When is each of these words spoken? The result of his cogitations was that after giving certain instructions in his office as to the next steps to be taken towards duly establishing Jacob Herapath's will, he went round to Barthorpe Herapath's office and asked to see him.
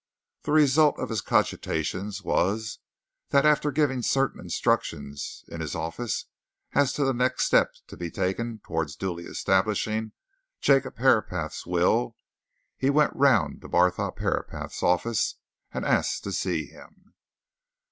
The 0.41 0.51
result 0.51 0.97
of 0.97 1.09
his 1.09 1.21
cogitations 1.21 2.23
was 2.23 2.79
that 3.29 3.45
after 3.45 3.69
giving 3.71 4.01
certain 4.01 4.39
instructions 4.39 5.45
in 5.47 5.61
his 5.61 5.75
office 5.75 6.25
as 6.73 6.91
to 6.93 7.03
the 7.05 7.13
next 7.13 7.45
steps 7.45 7.83
to 7.85 7.95
be 7.95 8.09
taken 8.09 8.61
towards 8.65 8.95
duly 8.95 9.25
establishing 9.25 10.13
Jacob 10.59 10.97
Herapath's 10.97 11.67
will, 11.67 12.15
he 12.79 12.89
went 12.89 13.15
round 13.15 13.61
to 13.61 13.69
Barthorpe 13.69 14.17
Herapath's 14.17 14.81
office 14.81 15.35
and 15.71 15.85
asked 15.85 16.23
to 16.23 16.31
see 16.31 16.65
him. 16.65 17.13